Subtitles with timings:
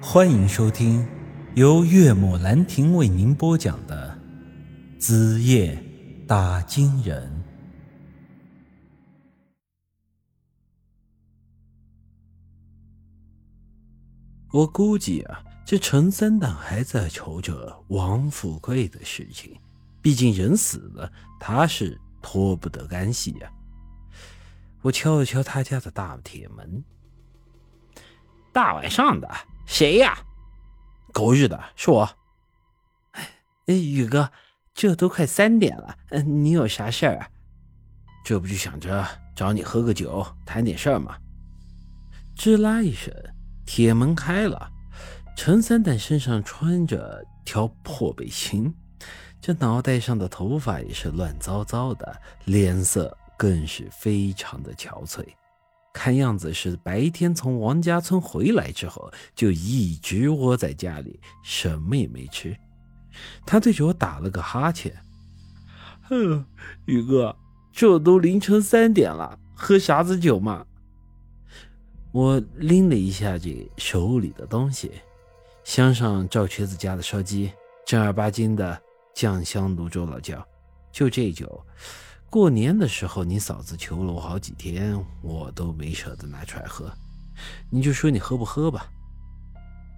[0.00, 1.06] 欢迎收听
[1.54, 4.16] 由岳母兰亭为您播讲的
[5.00, 5.82] 《子夜
[6.28, 7.26] 打金人》。
[14.52, 19.58] 我估计啊，这陈三蛋还在愁着王富贵的事情，
[20.02, 21.10] 毕竟人死了，
[21.40, 23.50] 他是脱不得干系呀。
[24.82, 26.84] 我敲了敲他家的大铁门，
[28.52, 29.26] 大晚上的。
[29.66, 30.16] 谁呀？
[31.12, 32.08] 狗日的，是我。
[33.12, 34.30] 哎，宇哥，
[34.72, 37.28] 这都快三点了，嗯，你有啥事儿啊？
[38.24, 41.16] 这不就想着找你喝个酒，谈点事儿吗？
[42.36, 43.12] 吱啦一声，
[43.64, 44.70] 铁门开了。
[45.36, 48.74] 陈三蛋身上穿着条破背心，
[49.40, 55.26] 这脑袋上的头发也是乱糟糟的，脸色更是非常的憔悴。
[55.96, 62.54] 看样子是白天从王家村回来之后，就一直窝在家里，什么也没吃。
[63.46, 64.94] 他对着我打了个哈欠
[66.04, 66.44] ：“哼，
[66.84, 67.34] 宇哥，
[67.72, 70.66] 这都凌晨三点了，喝啥子酒嘛？”
[72.12, 74.92] 我拎了一下这手里的东西，
[75.64, 77.50] 镶上赵瘸子家的烧鸡，
[77.86, 78.78] 正儿八经的
[79.14, 80.46] 酱香泸州老窖，
[80.92, 81.64] 就这酒。
[82.28, 86.92] 过年的时候，你嫂子求了我好几天，我都没舍得拿出来喝。
[87.70, 88.90] 你就说你喝不喝吧。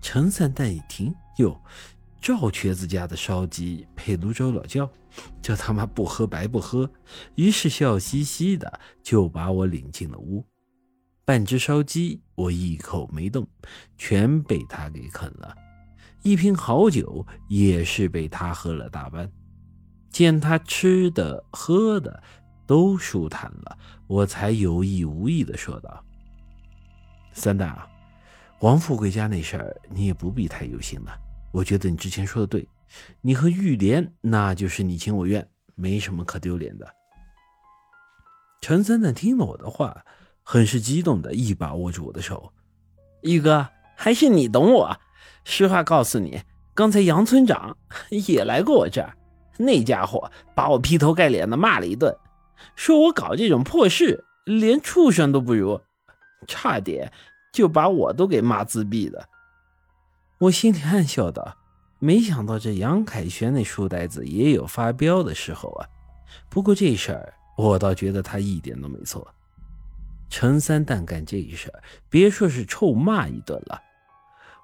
[0.01, 1.61] 陈三蛋一听，哟，
[2.21, 4.89] 赵瘸子家的烧鸡配泸州老窖，
[5.43, 6.89] 这他妈不喝白不喝。
[7.35, 10.45] 于是笑嘻嘻的就把我领进了屋。
[11.25, 13.47] 半只烧鸡我一口没动，
[13.97, 15.55] 全被他给啃了。
[16.23, 19.31] 一瓶好酒也是被他喝了大半。
[20.19, 22.21] 见他吃的喝的
[22.67, 26.05] 都舒坦了，我才有意无意的说道
[27.33, 27.89] ：“三蛋啊，
[28.59, 31.17] 王富贵家那事儿你也不必太忧心了。
[31.53, 32.69] 我觉得你之前说的对，
[33.21, 36.95] 你和玉莲那就是你情我愿，没什么可丢脸的。”
[38.61, 40.05] 陈三蛋听了我的话，
[40.43, 42.53] 很是激动的一把握住我的手
[43.23, 44.99] ：“玉哥，还是你懂我。
[45.45, 46.43] 实话告诉你，
[46.75, 47.79] 刚才杨村长
[48.27, 49.15] 也来过我这儿。”
[49.59, 52.17] 那家伙把我劈头盖脸的骂了一顿，
[52.77, 55.81] 说我搞这种破事连畜生都不如，
[56.47, 57.13] 差点
[57.53, 59.27] 就把我都给骂自闭了。
[60.39, 61.57] 我心里暗笑道
[61.99, 65.87] ：“没想到这杨凯旋那书呆子也有发飙的时候啊！
[66.49, 69.27] 不过这事儿我倒觉得他一点都没错。
[70.31, 73.83] 陈三蛋干这事儿，别说是臭骂一顿了。”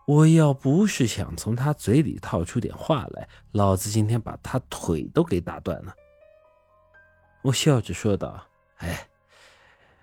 [0.07, 5.95] 我要不是想从他嘴里套出点话来，老子今天把他腿都给打断了。
[7.43, 8.43] 我笑着说道
[8.79, 9.09] ：“哎，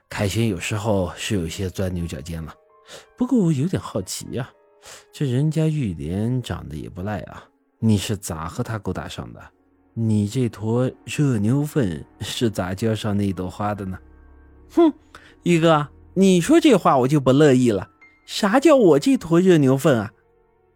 [0.10, 2.54] 凯旋有时候是有些钻牛角尖了，
[3.16, 4.50] 不过我有点好奇呀，
[5.12, 7.44] 这人家玉莲长得也不赖啊，
[7.78, 9.42] 你是咋和他勾搭上的？
[9.94, 14.00] 你这坨热牛粪是咋浇上那朵花的呢？”
[14.74, 14.92] 哼，
[15.44, 17.91] 玉哥，你说这话我就不乐意了。
[18.32, 20.14] 啥叫我这坨热牛粪啊？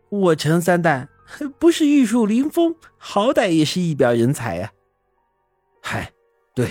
[0.10, 1.08] 我陈三蛋
[1.58, 4.74] 不是玉树临风，好歹也是一表人才呀。
[5.82, 6.12] 嗨，
[6.54, 6.70] 对，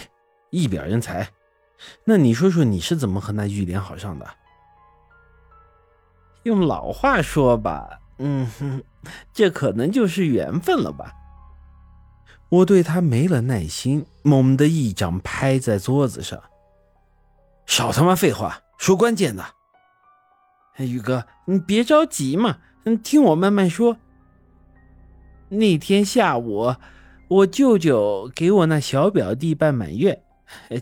[0.50, 1.26] 一表人才。
[2.04, 4.28] 那你说说你是怎么和那玉莲好上的？
[6.42, 8.84] 用老话说吧，嗯哼，
[9.32, 11.14] 这可能就是缘分了吧。
[12.50, 16.38] 我对他没了耐心，猛地一掌拍在桌子上。
[17.64, 19.42] 少他妈废话，说关键的。
[20.78, 23.96] 宇哥，你别着急嘛，嗯，听我慢慢说。
[25.50, 26.74] 那天下午，
[27.28, 30.22] 我舅舅给我那小表弟办满月，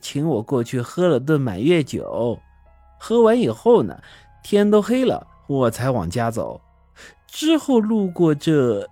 [0.00, 2.38] 请我过去喝了顿满月酒。
[2.98, 4.00] 喝完以后呢，
[4.42, 6.60] 天都黑了，我才往家走。
[7.26, 8.88] 之后路过这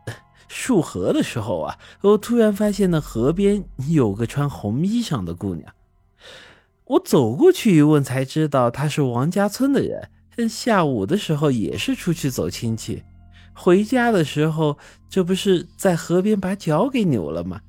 [0.48, 5.72] 束河的时候啊，我突然发现那河边有个穿红衣裳的姑娘。
[6.84, 10.10] 我走过去一问，才知道她是王家村的人。
[10.48, 13.02] 下午的时候也是出去走亲戚，
[13.54, 14.78] 回家的时候
[15.08, 17.60] 这不是在河边把脚给扭了吗？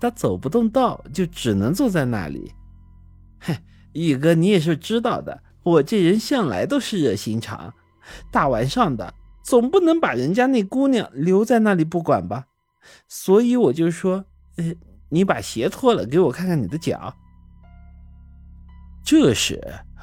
[0.00, 2.52] 他走不动道，就只能坐在那里。
[3.40, 3.56] 嘿，
[3.92, 7.72] 宇哥，你也是知道的，我这人向来都是热心肠，
[8.30, 12.46] 大晚上的总不能把人家那姑娘留在那里不管吧？
[13.08, 14.24] 所以我就说，
[15.08, 17.16] 你把鞋脱了，给我看看你的脚。
[19.02, 19.60] 这时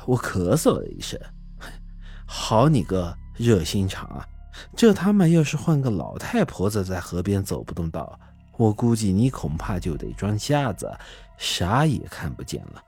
[0.07, 1.19] 我咳嗽了一声。
[2.35, 4.27] 好你个热心肠啊！
[4.75, 8.19] 这他妈要是换个老太婆子在河边走不动道，
[8.57, 10.91] 我估计你恐怕就得装瞎子，
[11.38, 12.83] 啥也看不见了。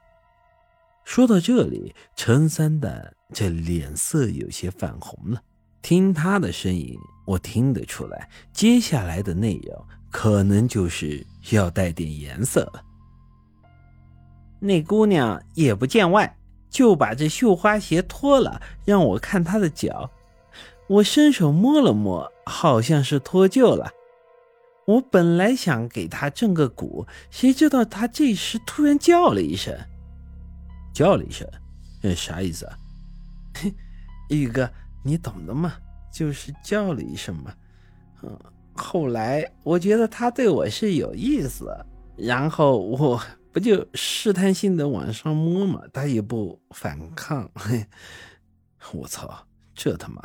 [1.04, 5.40] 说到这里，陈三蛋这脸色有些泛红了，
[5.84, 12.84] 听他的声音，我听得出来，接下来的内容可能就是要带点颜色了。
[14.60, 16.36] 那姑娘也不见外，
[16.76, 20.12] 就把这绣花鞋脱了，让我看她的脚。
[20.90, 23.90] 我伸手摸了摸，好像是脱臼了。
[24.86, 29.74] 我本来想给她正个骨，谁知道她这时突然叫了一声，
[30.94, 31.48] 叫了一声，
[32.02, 32.78] 这啥意思啊？
[34.28, 34.70] 玉哥，
[35.02, 35.76] 你懂的嘛，
[36.14, 37.54] 就是叫了一声嘛。
[38.22, 38.38] 嗯，
[38.74, 41.74] 后来我觉得他对我是有意思，
[42.18, 43.22] 然后我。
[43.56, 47.50] 不就试探性的往上摸嘛，他也不反抗。
[48.92, 50.22] 我操，这他妈！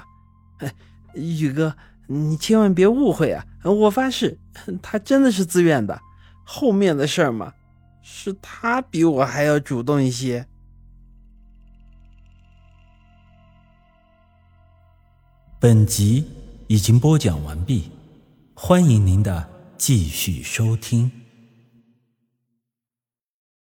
[0.58, 0.74] 哎，
[1.14, 1.76] 宇哥，
[2.08, 3.46] 你千万别误会啊！
[3.62, 4.36] 我发誓，
[4.82, 6.00] 他真的是自愿的。
[6.44, 7.54] 后面的事儿嘛，
[8.02, 10.48] 是他比我还要主动一些。
[15.60, 16.26] 本集
[16.66, 17.92] 已经播讲完毕，
[18.54, 19.48] 欢迎您的
[19.78, 21.19] 继续收听。